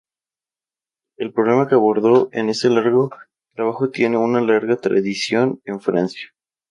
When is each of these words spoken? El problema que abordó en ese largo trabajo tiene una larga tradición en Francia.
El 1.19 1.31
problema 1.31 1.67
que 1.67 1.75
abordó 1.75 2.29
en 2.31 2.49
ese 2.49 2.71
largo 2.71 3.11
trabajo 3.53 3.91
tiene 3.91 4.17
una 4.17 4.41
larga 4.41 4.77
tradición 4.77 5.61
en 5.63 5.79
Francia. 5.79 6.33